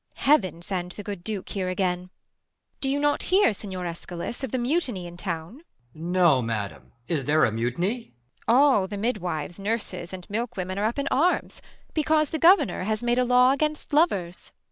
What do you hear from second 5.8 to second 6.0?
1 EsCH.